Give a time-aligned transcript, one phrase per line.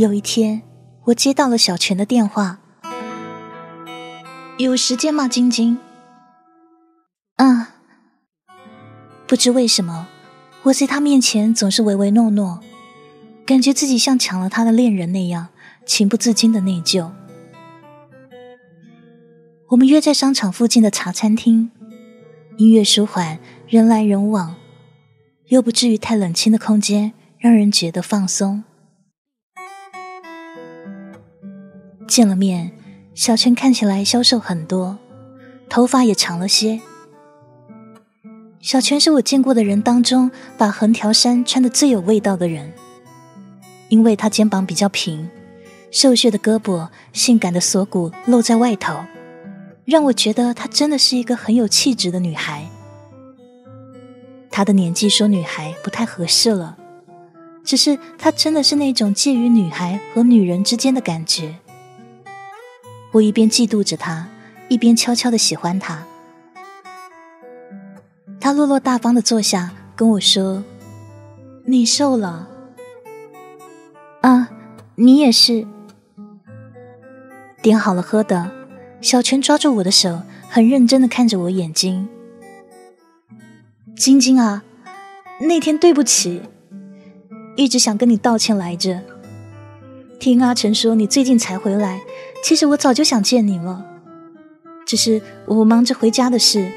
[0.00, 0.62] 有一天，
[1.04, 2.58] 我接到了小泉的电话。
[4.56, 5.76] 有时间吗，晶晶？
[7.36, 7.66] 嗯。
[9.26, 10.08] 不知为什么，
[10.62, 12.60] 我在他面前总是唯唯诺诺，
[13.44, 15.48] 感觉自己像抢了他的恋人那样，
[15.84, 17.10] 情不自禁的内疚。
[19.68, 21.70] 我们约在商场附近的茶餐厅，
[22.56, 24.54] 音乐舒缓，人来人往，
[25.48, 28.64] 又不至于太冷清的空间，让人觉得放松。
[32.10, 32.72] 见了面，
[33.14, 34.98] 小陈看起来消瘦很多，
[35.68, 36.80] 头发也长了些。
[38.60, 40.28] 小泉是我见过的人当中
[40.58, 42.72] 把横条衫穿得最有味道的人，
[43.90, 45.30] 因为他肩膀比较平，
[45.92, 48.96] 瘦削的胳膊、性感的锁骨露在外头。
[49.84, 52.68] 让我觉得她真的是一个很有气质的女孩。
[54.50, 56.76] 她的年纪说女孩不太合适了，
[57.62, 61.59] 只是她真的是那种介于女孩和女人之间的感觉。
[63.12, 64.28] 我一边嫉妒着他，
[64.68, 66.04] 一边悄悄的喜欢他。
[68.40, 70.62] 他落落大方的坐下，跟我说
[71.66, 72.48] ：“你瘦了。”
[74.22, 74.48] 啊，
[74.94, 75.66] 你也是。
[77.60, 78.50] 点好了喝的。
[79.00, 82.08] 小泉抓住我的手，很认真的看着我眼睛。
[83.96, 84.62] 晶晶啊，
[85.40, 86.42] 那天对不起，
[87.56, 89.02] 一直想跟你道歉来着。
[90.20, 92.02] 听阿成说你最近才回来，
[92.44, 93.82] 其实我早就想见你了，
[94.84, 96.70] 只是我忙着回家的事，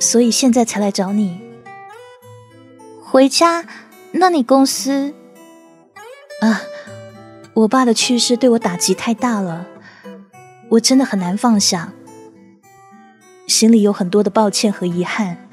[0.00, 1.40] 所以现在才来找你。
[3.00, 3.64] 回家？
[4.10, 5.14] 那你公司？
[6.40, 6.62] 啊，
[7.54, 9.64] 我爸的去世对我打击太大了。
[10.70, 11.92] 我真的很难放下，
[13.46, 15.48] 心里有很多的抱歉和遗憾。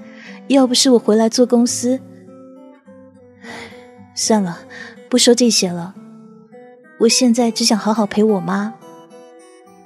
[0.47, 1.99] 要不是我回来做公司，
[4.15, 4.61] 算了，
[5.07, 5.93] 不说这些了。
[6.97, 8.73] 我现在只想好好陪我妈，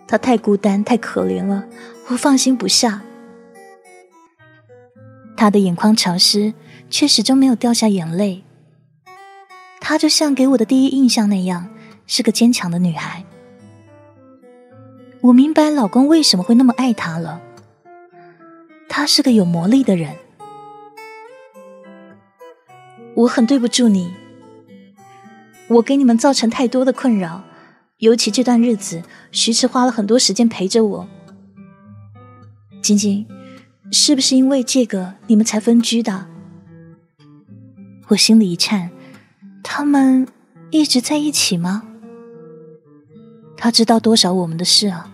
[0.08, 1.66] 她太孤单、太可怜了，
[2.08, 3.02] 我放心不下。
[5.36, 6.54] 她的眼眶潮湿，
[6.89, 8.44] 却始终没有掉下眼泪。
[9.80, 11.70] 她就像给我的第一印象那样，
[12.06, 13.23] 是个坚强的女孩。
[15.22, 17.42] 我明白老公为什么会那么爱她了。
[18.88, 20.16] 她是个有魔力的人。
[23.16, 24.14] 我很对不住你，
[25.70, 27.44] 我给你们造成太多的困扰，
[27.98, 31.08] 尤其这段日子，徐迟花了很多时间陪着我。
[32.82, 33.28] 晶晶，
[33.92, 36.26] 是不是因为这个你们才分居的？
[38.08, 38.90] 我心里一颤，
[39.62, 40.28] 他们
[40.72, 41.84] 一直在一起吗？
[43.56, 45.12] 他知道多少我们的事啊？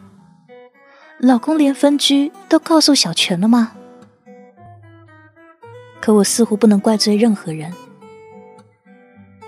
[1.20, 3.74] 老公连分居都告诉小泉了吗？
[6.00, 7.74] 可我似乎不能怪罪任何人。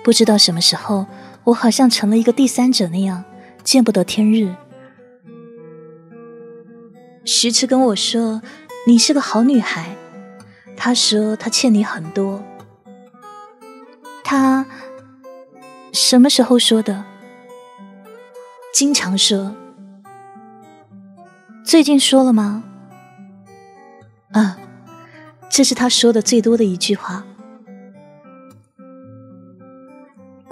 [0.07, 1.06] 不知道什么时候，
[1.44, 3.25] 我好像成了一个第三者那样，
[3.62, 4.56] 见不得天日。
[7.25, 8.41] 徐迟跟我说
[8.88, 9.97] ：“你是个好女孩。”
[10.78, 12.41] 他说他欠你很多。
[14.23, 14.66] 他
[15.91, 17.03] 什么时候说的？
[18.74, 19.53] 经常说，
[21.66, 22.63] 最近说了吗？
[24.31, 24.57] 啊，
[25.50, 27.25] 这是他说的最多的一句话。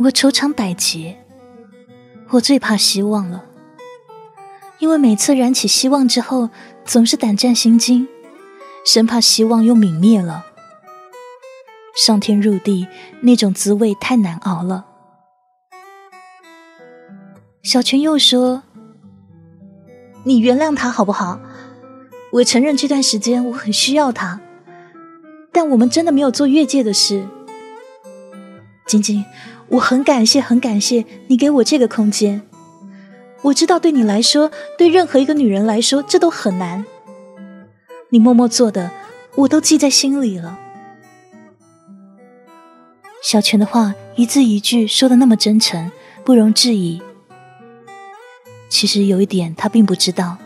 [0.06, 1.18] 我愁肠百结，
[2.30, 3.44] 我最怕希望了，
[4.78, 6.52] 因为每次燃起希望之后，
[6.86, 8.08] 总是胆战心惊，
[8.86, 10.46] 生怕希望又泯灭了。
[11.96, 12.88] 上天入地
[13.22, 14.86] 那种滋味太难熬了。
[17.64, 18.62] 小泉又说
[20.24, 21.40] ：“你原谅他好不好？
[22.32, 24.40] 我承认这段时间我很需要他，
[25.52, 27.26] 但我们真的没有做越界的事。
[28.86, 29.26] 晶晶，
[29.70, 32.42] 我很感谢，很感谢你给我这个空间。
[33.42, 36.86] 我知道对你来说，对任何一个女人来说，这都很难。
[38.10, 38.92] 你默默做的，
[39.36, 40.60] 我都记在心里了。”
[43.22, 45.92] 小泉的话一字一句说的那么真诚，
[46.24, 47.02] 不容置疑。
[48.70, 50.38] 其实有一点，他并不知道，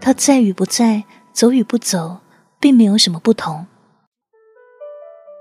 [0.00, 2.18] 他在与不在，走与不走，
[2.60, 3.66] 并没有什么不同。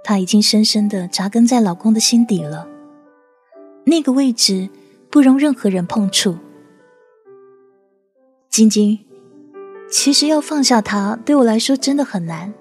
[0.04, 2.68] 他已经深深的扎根在老公的心底了，
[3.86, 4.70] 那个位置
[5.10, 6.38] 不容任何人碰触。
[8.50, 9.00] 晶晶，
[9.92, 12.54] 其实要放下他，对我来说真的很难，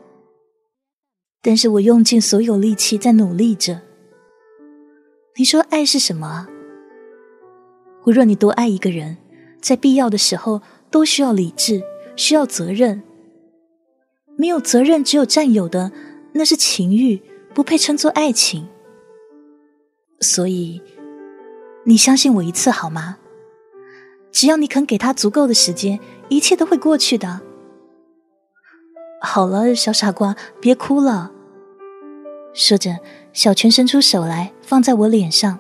[1.43, 3.81] 但是我用尽所有力气在努力着。
[5.37, 6.49] 你说爱是什么啊？
[8.05, 9.17] 无论你多爱一个人，
[9.61, 11.83] 在必要的时候都需要理智，
[12.17, 13.03] 需要责任。
[14.37, 15.91] 没有责任，只有占有的，
[16.33, 17.21] 那是情欲，
[17.55, 18.69] 不配称作爱情。
[20.21, 20.83] 所以，
[21.85, 23.19] 你相信我一次好吗？
[24.31, 25.99] 只要你肯给他足够的时间，
[26.29, 27.41] 一切都会过去的。
[29.21, 31.33] 好了，小傻瓜，别哭了。
[32.53, 32.99] 说着，
[33.33, 35.59] 小泉伸出手来，放在我脸上，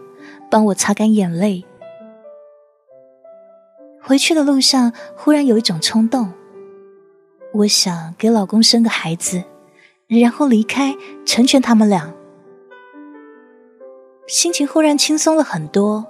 [0.50, 1.64] 帮我擦干眼泪。
[4.00, 6.32] 回去的路上，忽然有一种冲动，
[7.52, 9.42] 我想给老公生个孩子，
[10.08, 10.96] 然后离开，
[11.26, 12.14] 成全他们俩。
[14.26, 16.06] 心情忽然轻松了很多。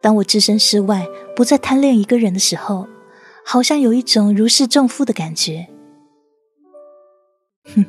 [0.00, 1.06] 当我置身事外，
[1.36, 2.88] 不再贪恋一个人的时候，
[3.44, 5.68] 好像有一种如释重负的感觉。
[7.76, 7.84] 哼，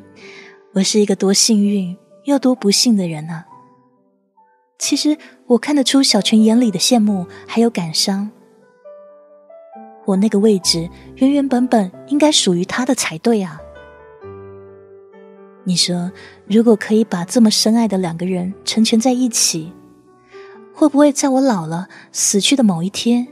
[0.73, 1.95] 我是一个多幸运
[2.25, 3.45] 又多不幸的人呢。
[4.77, 5.17] 其实
[5.47, 8.29] 我看得出小泉眼里的羡慕还有感伤。
[10.05, 13.61] 我那个位置原原本本应该属于他的才对啊。
[15.69, 16.11] 你说，
[16.47, 19.71] 如果可以把这么深爱的两个人成全在一起？
[20.73, 23.27] 会不会在我老了、死去的某一天，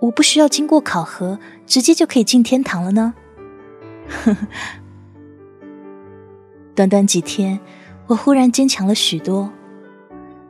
[0.00, 3.12] 我不需要经过考核，直接就可以进天堂了呢？
[6.74, 7.60] 短短几天，
[8.06, 9.50] 我忽然坚强了许多，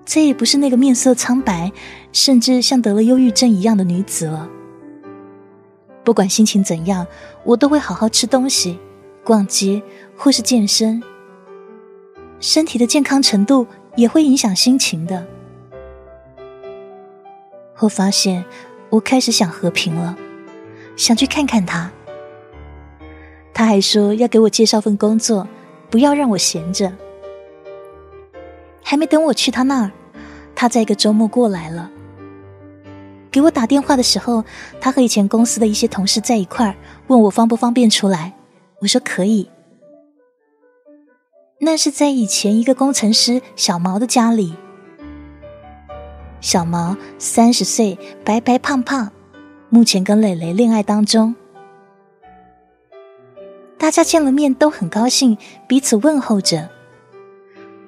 [0.05, 1.73] 再也不是那个面色苍白，
[2.13, 4.49] 甚至像得了忧郁症一样的女子了。
[6.05, 7.05] 不管心情怎样，
[7.43, 8.79] 我都会好好吃东西、
[9.25, 9.83] 逛街
[10.17, 11.03] 或是健身。
[12.45, 15.27] 身体的健康程度也会影响心情的。
[17.79, 18.45] 我发现，
[18.91, 20.15] 我开始想和平了，
[20.95, 21.91] 想去看看他。
[23.55, 25.49] 他还说要给我介绍份工作，
[25.89, 26.93] 不要让我闲着。
[28.83, 29.91] 还没等我去他那儿，
[30.55, 31.91] 他在一个周末过来了。
[33.31, 34.45] 给我打电话的时候，
[34.83, 36.77] 他和以前公司的一些同事在一块儿，
[37.07, 38.35] 问我方不方便出来。
[38.81, 39.49] 我说可以。
[41.65, 44.55] 那是在以前一个工程师小毛的家里。
[46.43, 49.11] 小毛三十岁，白白胖胖，
[49.71, 51.35] 目前跟蕾蕾恋爱当中。
[53.79, 56.69] 大家见了面都很高兴，彼此问候着。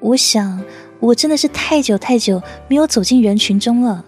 [0.00, 0.64] 我想，
[0.98, 4.02] 我真的是太久太久没有走进人群中了。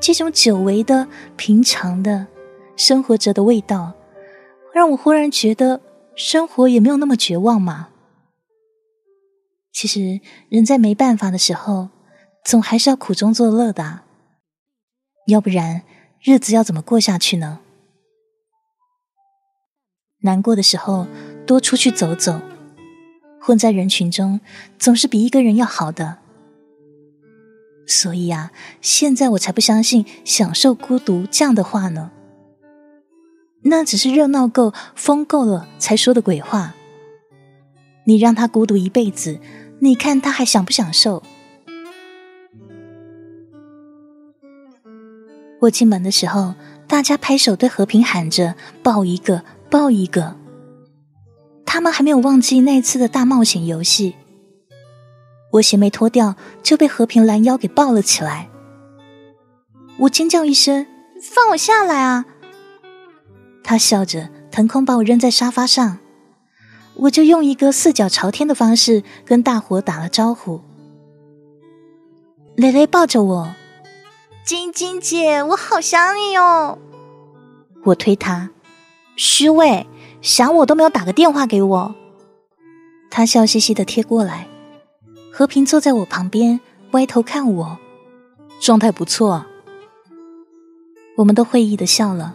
[0.00, 2.26] 这种久违的、平常的
[2.76, 3.94] 生活着的味道，
[4.74, 5.80] 让我忽然觉得
[6.14, 7.88] 生活也没有那么绝望嘛。
[9.74, 11.90] 其实，人在没办法的时候。
[12.44, 14.02] 总还是要苦中作乐的，
[15.28, 15.80] 要不然
[16.20, 17.60] 日子要怎么过下去呢？
[20.20, 21.06] 难过的时候
[21.46, 22.42] 多出去走走，
[23.40, 24.40] 混在人群中
[24.78, 26.18] 总是比一个人要好的。
[27.86, 32.10] 所以啊，现在我才不相信享受孤独这样的话呢。
[33.62, 36.74] 那只是热闹够、疯够了才说的鬼话。
[38.06, 39.40] 你让他孤独一辈子，
[39.84, 41.22] 你看他还享不享受？
[45.60, 46.54] 我进门的时候，
[46.88, 50.36] 大家拍手对和平喊着“抱一个，抱一个”。
[51.66, 54.16] 他们还没有忘记那次的大冒险游戏。
[55.52, 58.48] 我鞋没脱掉，就被和平拦腰给抱了起来。
[59.98, 60.86] 我尖叫一声
[61.20, 62.24] ：“放我下来啊！”
[63.62, 65.98] 他笑着腾空把我扔在沙发上，
[66.96, 70.60] 我就用一个四脚朝天的方式跟大伙打了招呼。
[72.56, 73.54] 蕾蕾抱着我。
[74.44, 76.78] 晶晶姐，我好想你哦！
[77.84, 78.50] 我推她，
[79.16, 79.86] 虚伪，
[80.20, 81.94] 想我都没有打个电话给我。
[83.10, 84.46] 他笑嘻嘻的贴过来，
[85.32, 86.60] 和平坐在我旁边，
[86.92, 87.78] 歪头看我，
[88.60, 89.46] 状态不错。
[91.16, 92.34] 我们都会意的笑了，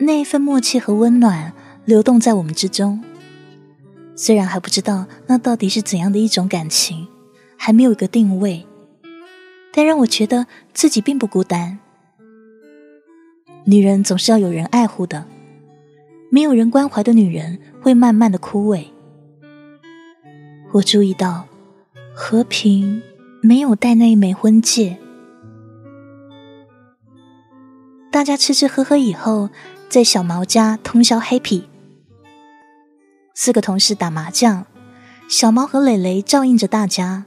[0.00, 3.02] 那一份默契和温暖流动在我们之中。
[4.14, 7.08] 虽然还不知道那到底是怎样的一种感情，
[7.56, 8.66] 还没有一个定位。
[9.72, 11.78] 但让我觉得自己并不孤单。
[13.64, 15.24] 女人总是要有人爱护的，
[16.28, 18.84] 没有人关怀的女人会慢慢的枯萎。
[20.72, 21.46] 我注意到
[22.14, 23.00] 和平
[23.42, 24.98] 没有戴那一枚婚戒。
[28.10, 29.50] 大家吃吃喝喝以后，
[29.88, 31.62] 在小毛家通宵 happy。
[33.42, 34.66] 四个同事打麻将，
[35.26, 37.24] 小毛和磊磊照应着大家。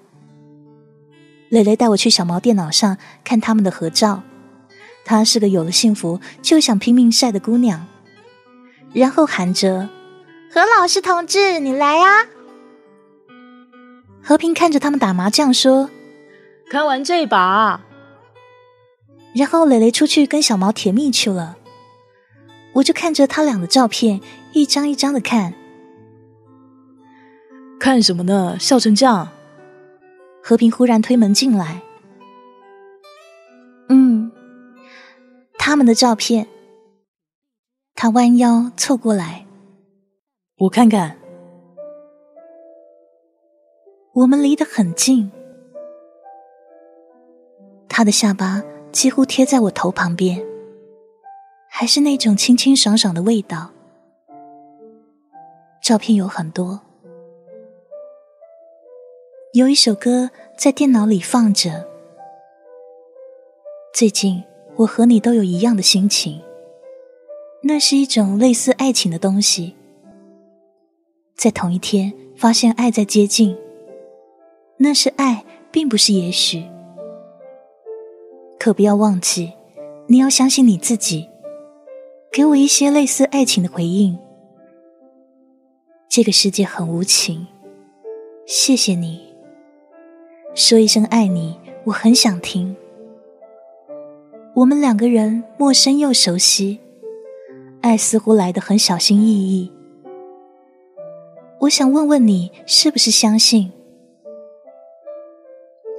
[1.50, 4.22] 磊磊带我去小毛电脑上看他们的合照，
[5.04, 7.88] 她是个有了幸福就想拼命晒的姑娘，
[8.94, 9.90] 然后喊着
[10.54, 12.28] ：“何老师同志，你来呀！”
[14.22, 15.90] 和平看着他们打麻将说
[16.70, 17.82] ：“看完这把。”
[19.34, 21.58] 然后磊磊出去跟小毛甜蜜去了，
[22.74, 25.56] 我就看着他俩的照片一张一张的看，
[27.84, 28.58] 看什么呢？
[28.58, 29.28] 笑成这样。
[30.42, 31.82] 和平忽然推门进来。
[33.90, 34.32] 嗯。
[35.58, 36.48] 他们的照片。
[37.94, 39.46] 他弯腰凑过来。
[40.60, 41.18] 我看看。
[44.14, 45.30] 我们离得很近。
[47.90, 48.64] 他的下巴
[48.94, 50.42] 几乎贴在我头旁边。
[51.68, 53.72] 还是那种清清爽爽的味道。
[55.82, 56.80] 照片有很多。
[59.54, 61.88] 有一首歌在电脑里放着。
[63.94, 64.44] 最近
[64.76, 66.42] 我和你都有一样的心情。
[67.62, 69.76] 那是一种类似爱情的东西，
[71.36, 73.56] 在同一天发现爱在接近，
[74.78, 76.64] 那是爱，并不是也许。
[78.60, 79.54] 可不要忘记，
[80.08, 81.30] 你要相信你自己，
[82.32, 84.18] 给我一些类似爱情的回应。
[86.10, 87.46] 这个世界很无情，
[88.46, 89.23] 谢谢你，
[90.56, 92.76] 说一声爱你，我很想听。
[94.54, 96.80] 我们两个人陌生又熟悉。
[97.82, 99.72] 爱似乎来得很小心翼翼。
[101.60, 103.72] 我想问问你，是不是相信，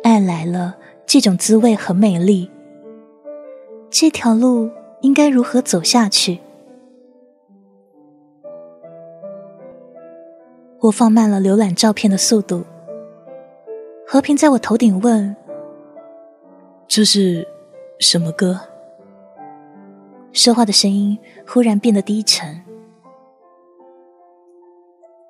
[0.02, 2.48] 爱来了，这种滋味很美丽。
[3.90, 4.70] 这条路
[5.02, 6.38] 应该如何走下去？
[10.80, 12.64] 我放慢了浏览照片的速度。
[14.14, 15.34] 和平在我头顶问
[16.86, 17.44] ：“这是
[17.98, 18.60] 什么歌？”
[20.32, 22.62] 说话的声音忽然变得低沉，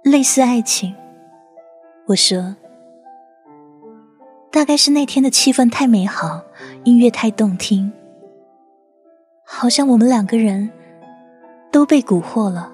[0.03, 0.95] 类似爱情。
[2.05, 2.55] 我说，
[4.50, 6.43] 大概是那天的气氛太美好，
[6.85, 7.91] 音乐太动听，
[9.47, 10.71] 好像我们两个人
[11.73, 12.71] 都被蛊惑了。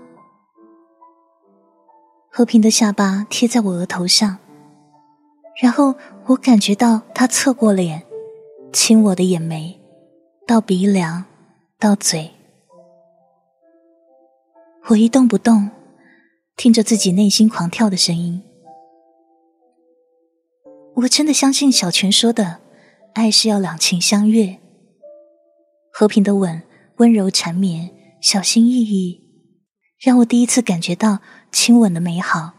[2.28, 4.38] 和平的下巴贴在我额头上，
[5.60, 5.94] 然后
[6.26, 8.02] 我感觉到他侧过脸，
[8.72, 9.80] 亲我的眼眉，
[10.46, 11.24] 到鼻梁。
[11.78, 12.30] 到嘴，
[14.88, 15.70] 我一动不动，
[16.54, 18.42] 听着自己内心狂跳的声音。
[20.96, 22.60] 我真的相信小泉说的，
[23.14, 24.58] 爱是要两情相悦。
[25.90, 26.62] 和平的吻，
[26.96, 27.88] 温柔缠绵，
[28.20, 29.24] 小心翼翼，
[29.98, 32.52] 让我第一次感觉到亲吻的美好。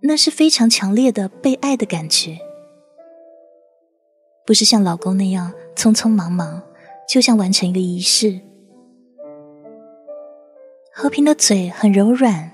[0.00, 2.38] 那是非常强烈的被爱的感觉，
[4.46, 6.62] 不是像老公那样匆匆忙忙。
[7.08, 8.38] 就像完成一个仪式。
[10.92, 12.50] 和平的嘴很柔软，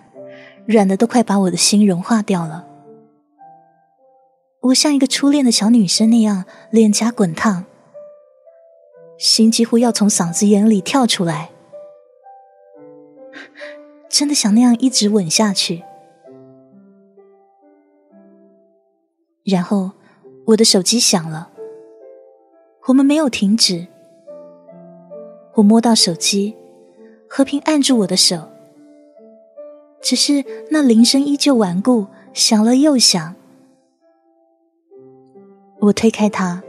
[0.64, 2.64] 软的都快把我的心融化掉了。
[4.60, 7.64] 我像一个初恋的小女生那样，脸颊滚烫，
[9.18, 11.50] 心几乎要从嗓子眼里跳出来，
[14.08, 15.82] 真的想那样一直吻下去。
[19.44, 19.90] 然后
[20.46, 21.50] 我的手机响了，
[22.86, 23.86] 我们没有停止。
[25.54, 26.56] 我摸到手机，
[27.28, 28.48] 和平按住我的手，
[30.00, 33.34] 只是那铃声依旧顽固，响了又响。
[35.80, 36.62] 我推开他，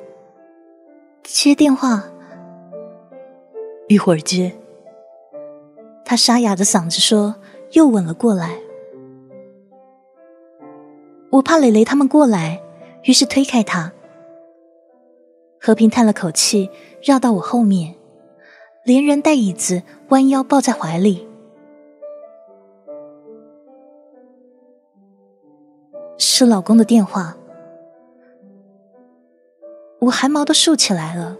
[1.23, 2.03] 接电话，
[3.87, 4.53] 一会儿接。
[6.03, 7.35] 他沙哑的嗓子说，
[7.71, 8.59] 又吻了过来。
[11.31, 12.61] 我怕磊磊他们过来，
[13.05, 13.91] 于是推开他。
[15.59, 16.69] 和平叹了口气，
[17.01, 17.95] 绕到我后面。
[18.83, 21.27] 连人带椅子，弯腰抱在怀里。
[26.19, 27.35] 是老公的电话，
[30.01, 31.35] 我汗毛都竖起来了。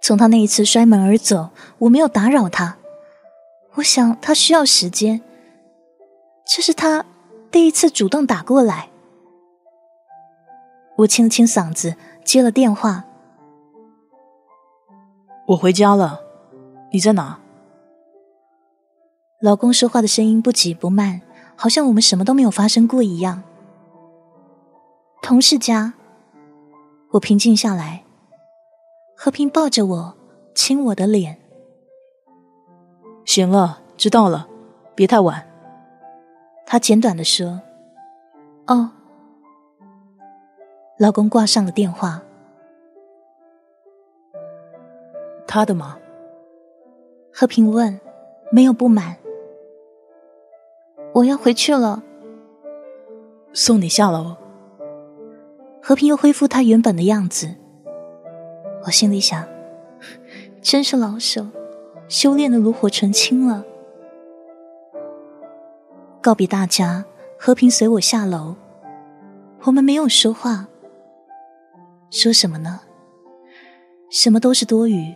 [0.00, 2.76] 从他那一次摔门而走，我没有打扰他。
[3.74, 5.20] 我想他需要时间。
[6.46, 7.04] 这是他
[7.50, 8.89] 第一次主动打过来。
[11.00, 13.04] 我清了清嗓子，接了电话。
[15.46, 16.20] 我回家了，
[16.92, 17.38] 你在哪？
[19.40, 21.22] 老公说话的声音不急不慢，
[21.56, 23.42] 好像我们什么都没有发生过一样。
[25.22, 25.94] 同事家，
[27.12, 28.04] 我平静下来，
[29.16, 30.14] 和平抱着我，
[30.54, 31.40] 亲我的脸。
[33.24, 34.46] 行了，知道了，
[34.94, 35.46] 别太晚。
[36.66, 37.62] 他简短的说
[38.68, 38.90] ：“哦。”
[41.00, 42.22] 老公挂上了电话。
[45.46, 45.96] 他的吗？
[47.32, 47.98] 和平问，
[48.52, 49.16] 没有不满。
[51.14, 52.02] 我要回去了。
[53.54, 54.36] 送你下楼。
[55.82, 57.48] 和平又恢复他原本的样子。
[58.84, 59.48] 我心里想，
[60.60, 61.46] 真是老手，
[62.08, 63.64] 修炼的炉火纯青了。
[66.20, 67.06] 告别大家，
[67.38, 68.54] 和平随我下楼。
[69.62, 70.66] 我们没有说话。
[72.10, 72.80] 说什么呢？
[74.10, 75.14] 什么都是多余。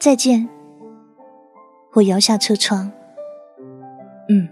[0.00, 0.48] 再见。
[1.92, 2.90] 我摇下车窗。
[4.28, 4.48] 嗯。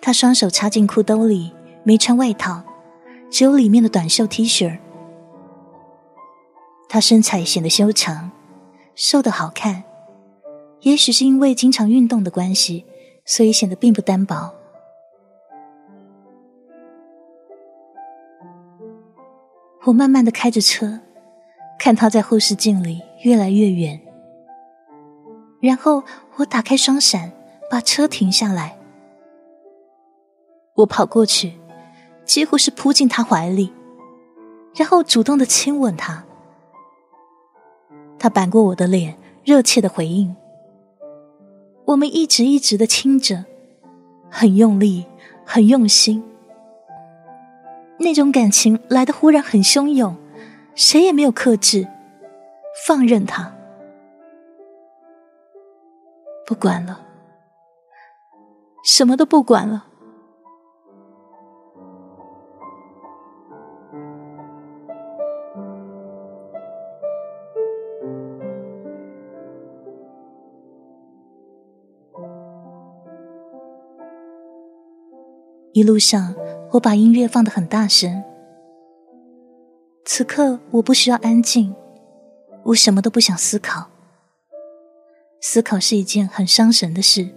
[0.00, 1.52] 他双手插进裤兜里，
[1.82, 2.62] 没穿外套，
[3.30, 4.78] 只有里面的短袖 T 恤。
[6.88, 8.30] 他身材显得修长，
[8.94, 9.82] 瘦的好看。
[10.82, 12.86] 也许是因为经常运动的关系，
[13.24, 14.54] 所以显得并不单薄。
[19.84, 21.00] 我慢慢的开着车，
[21.78, 24.00] 看他在后视镜里越来越远。
[25.60, 26.04] 然后
[26.36, 27.32] 我打开双闪，
[27.68, 28.78] 把车停下来。
[30.74, 31.54] 我跑过去，
[32.24, 33.72] 几乎是扑进他怀里，
[34.76, 36.24] 然后主动的亲吻他。
[38.20, 40.34] 他扳过我的脸，热切的回应。
[41.86, 43.44] 我们一直一直的亲着，
[44.30, 45.04] 很用力，
[45.44, 46.22] 很用心。
[48.02, 50.16] 那种感情来的忽然很汹涌，
[50.74, 51.86] 谁也没有克制，
[52.86, 53.54] 放任他。
[56.44, 57.00] 不管了，
[58.84, 59.86] 什么都不管了。
[75.74, 76.34] 一路上，
[76.72, 78.22] 我把音乐放得很大声。
[80.04, 81.74] 此刻，我不需要安静，
[82.64, 83.90] 我什么都不想思考。
[85.40, 87.28] 思考是一件很伤神的事。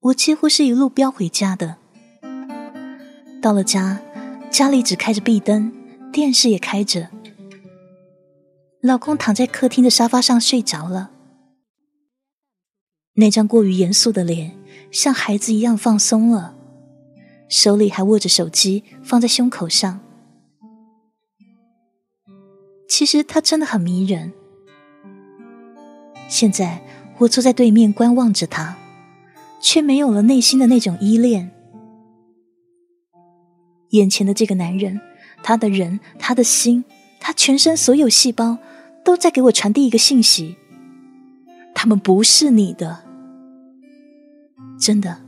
[0.00, 1.76] 我几乎是一路飙回家的。
[3.40, 4.00] 到了家，
[4.50, 5.72] 家里只开着壁灯，
[6.12, 7.08] 电视也开着。
[8.82, 11.10] 老公躺在客厅的沙发上睡着了，
[13.14, 14.56] 那张过于严肃的脸。
[14.90, 16.54] 像孩子一样放松了，
[17.52, 20.00] 手里还握着手机，放在胸口上。
[22.88, 24.32] 其实他真的很迷人。
[26.28, 26.82] 现在
[27.18, 28.78] 我坐在对面观望着他，
[29.60, 31.50] 却没有了内心的那种依恋。
[33.90, 34.98] 眼前的这个男人，
[35.42, 36.82] 他的人，他的心，
[37.20, 38.56] 他全身所有细胞，
[39.04, 40.56] 都在给我传递一个信息：
[41.74, 43.04] 他们不是你的。
[44.80, 45.20] 真的，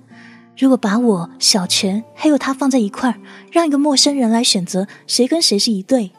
[0.57, 3.19] 如果把我小泉还有他放在一块儿，
[3.51, 6.13] 让一个陌生人来选择谁跟谁是一对，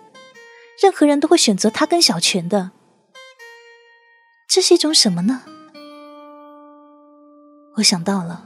[0.82, 2.72] 任何人都会选择他跟小泉的。
[4.48, 5.44] 这是一种什么呢？
[7.76, 8.46] 我想到了，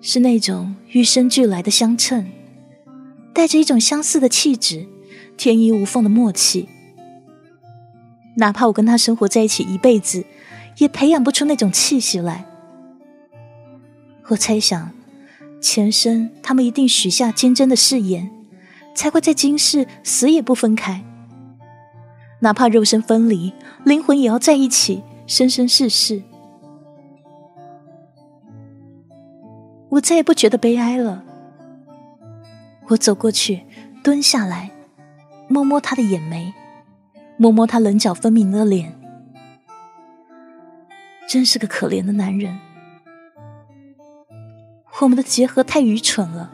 [0.00, 2.30] 是那种与生俱来的相称，
[3.32, 4.86] 带着一种相似的气质，
[5.36, 6.68] 天衣无缝的默契。
[8.36, 10.24] 哪怕我跟他生活在一起一辈子，
[10.78, 12.46] 也培养不出那种气息来。
[14.28, 14.90] 我猜想，
[15.60, 18.30] 前生他们一定许下坚贞的誓言，
[18.94, 21.04] 才会在今世死也不分开。
[22.40, 23.52] 哪怕肉身分离，
[23.84, 26.22] 灵魂也要在一起，生生世世。
[29.90, 31.22] 我再也不觉得悲哀了。
[32.88, 33.62] 我走过去，
[34.02, 34.70] 蹲下来，
[35.48, 36.52] 摸摸他的眼眉，
[37.36, 38.98] 摸摸他棱角分明的脸，
[41.28, 42.58] 真是个可怜的男人。
[45.02, 46.52] 我们的结合太愚蠢了。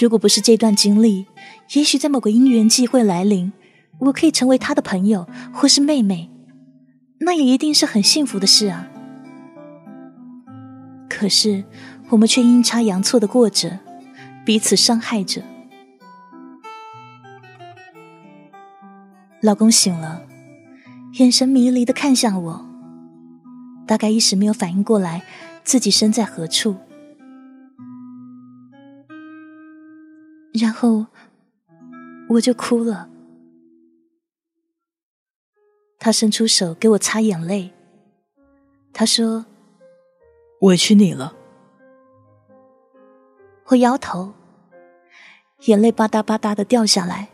[0.00, 1.26] 如果不是这段经历，
[1.74, 3.52] 也许在某个因缘际会来临，
[4.00, 6.30] 我可以成为他的朋友或是妹妹，
[7.20, 8.88] 那也一定是很幸福的事啊。
[11.08, 11.64] 可是
[12.08, 13.78] 我们却阴差阳错的过着，
[14.44, 15.42] 彼此伤害着。
[19.40, 20.22] 老公醒了，
[21.18, 22.66] 眼神迷离的看向我，
[23.86, 25.22] 大概一时没有反应过来。
[25.64, 26.76] 自己身在何处？
[30.52, 31.06] 然后
[32.28, 33.10] 我就哭了。
[35.98, 37.72] 他伸出手给我擦眼泪。
[38.92, 39.46] 他说
[40.60, 41.34] ：“委屈你了。”
[43.66, 44.34] 我摇头，
[45.64, 47.30] 眼泪吧嗒吧嗒的掉下来。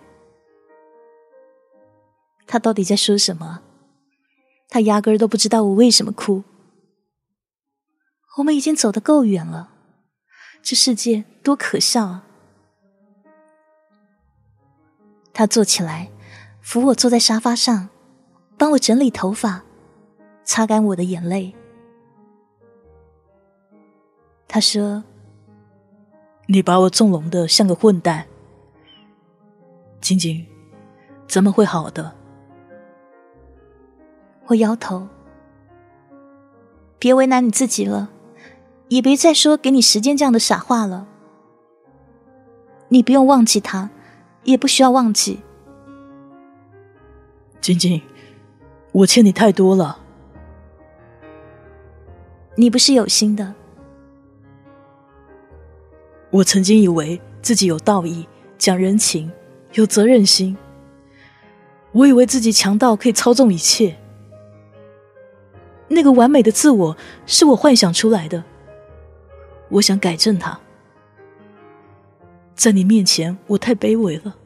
[2.46, 3.60] 他到底在说什么？
[4.68, 6.44] 他压根儿都不知道我为什么哭。
[8.38, 9.70] 我们已经走得够远了，
[10.62, 12.24] 这世界多可笑啊！
[15.32, 16.10] 他坐起来，
[16.60, 17.88] 扶我坐在沙发上，
[18.56, 19.62] 帮我整理头发，
[20.44, 21.54] 擦干我的眼泪。
[24.46, 25.02] 他说
[26.46, 28.26] ：“你把我纵容的像个混蛋，
[30.00, 30.46] 晶晶，
[31.26, 32.14] 咱们会好的。”
[34.46, 35.06] 我摇头，
[36.98, 38.08] 别为难你自己了。
[38.90, 41.06] 也别再说给你时间这样的傻话了。
[42.88, 43.88] 你不用忘记他，
[44.42, 45.38] 也不需要忘记。
[47.60, 48.02] 晶晶，
[48.90, 50.00] 我欠你太多了。
[52.56, 53.54] 你不是有心的。
[56.30, 58.26] 我曾经以为自己有道义、
[58.58, 59.30] 讲人情、
[59.74, 60.56] 有责任心。
[61.92, 63.96] 我以为自己强到可以操纵一切。
[65.86, 68.42] 那个完美的自我是我幻想出来的。
[69.70, 70.58] 我想改正它。
[72.54, 74.36] 在你面前，我太卑微了。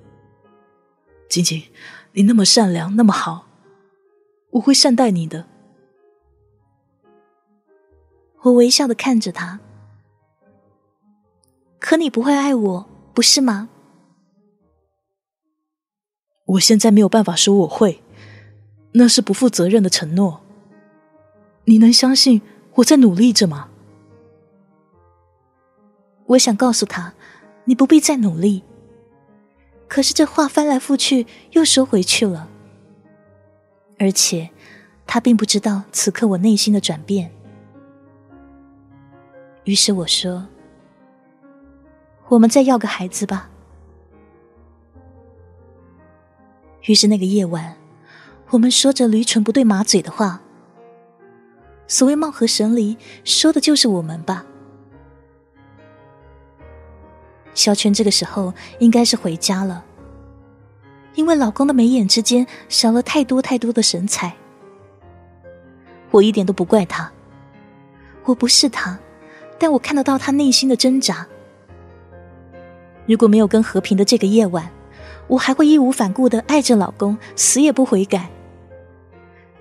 [1.29, 1.63] 晶晶，
[2.13, 3.49] 你那么善良，那么好，
[4.51, 5.47] 我会善待你的。
[8.43, 9.59] 我微笑的看着他。
[11.81, 13.69] 可你不会爱我，不是吗？
[16.45, 18.03] 我现在没有办法说我会，
[18.93, 20.43] 那是不负责任的承诺。
[21.65, 22.43] 你能相信
[22.75, 23.71] 我在努力着吗？
[26.27, 27.13] 我想告诉他，
[27.65, 28.63] 你不必再努力。
[29.87, 32.49] 可是这话翻来覆去又收回去了，
[33.99, 34.49] 而且
[35.07, 37.31] 他并不知道此刻我内心的转变。
[39.65, 40.49] 于是我说
[42.29, 43.51] ：“我们再要个孩子吧。”
[46.87, 47.77] 于是那个夜晚，
[48.51, 50.41] 我们说着驴唇不对马嘴的话。
[51.87, 54.47] 所谓貌合神离，说的就是我们吧。
[57.55, 59.85] 小泉这个时候应该是回家了，
[61.15, 64.35] 因为老公的眉眼之间少了太多太多的神采。
[66.11, 67.11] 我一点都不怪他，
[68.25, 68.99] 我不是他，
[69.59, 71.27] 但我看得到他内心的挣扎。
[73.07, 74.71] 如果没有跟和平的这个夜晚，
[75.27, 78.31] 我还会义无反顾的爱着老公，死也不悔改。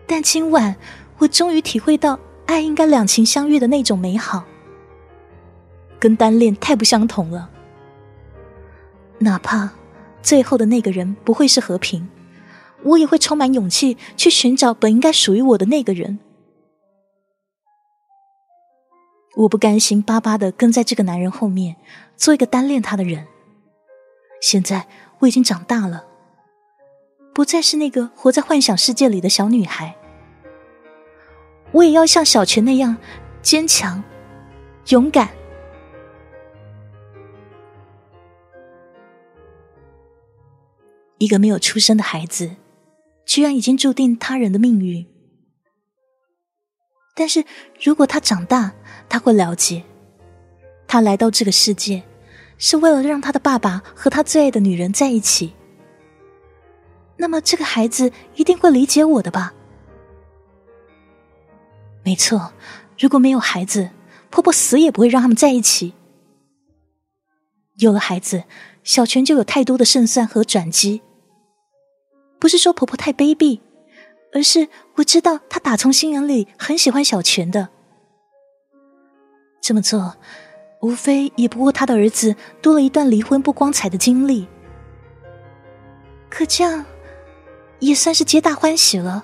[0.05, 0.75] 但今晚，
[1.17, 4.43] 我终于体会到爱应该两情相悦的那种美好，
[5.99, 7.49] 跟单恋太不相同了。
[9.23, 9.71] 哪怕
[10.21, 12.07] 最后的那个人不会是和平，
[12.83, 16.19] 我也会充满勇气去寻找本应该属于我的那个人。
[19.35, 21.77] 我不甘心巴巴的跟在这个男人后面，
[22.15, 23.25] 做一个单恋他的人。
[24.41, 24.87] 现在。
[25.19, 26.03] 我已经长大了，
[27.33, 29.95] 不再是那个活在幻想世界里的小女孩。
[31.71, 32.97] 我也要像小泉那样
[33.41, 34.03] 坚强、
[34.89, 35.29] 勇敢。
[41.23, 42.57] 一个没有出生的孩子，
[43.25, 45.05] 居然已经注定他人的命运。
[47.15, 47.45] 但是
[47.81, 48.73] 如果他长大，
[49.07, 49.83] 他会了解，
[50.85, 52.03] 他来到这个世界。
[52.59, 55.53] 是为了让他的爸爸和他最爱的女人在一起。
[57.17, 59.53] 那么这个孩子一定会理解我的吧？
[62.03, 62.53] 没错，
[62.97, 63.89] 如果没有孩子，
[64.29, 65.93] 婆婆死也不会让他们在一起。
[67.79, 68.43] 有了孩子，
[68.83, 71.01] 小泉就有太多的胜算和转机。
[72.43, 73.61] 不是说婆婆太卑鄙，
[74.33, 77.69] 而是我知道她打从心眼里很喜欢小泉的。
[79.61, 80.17] 这么做。
[80.81, 84.45] 无非也不过她的儿子多了一段离婚不光彩的经历，
[86.29, 86.83] 可这样
[87.79, 89.23] 也算是皆大欢喜了。